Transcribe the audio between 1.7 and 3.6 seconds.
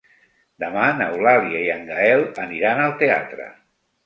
en Gaël aniran al teatre.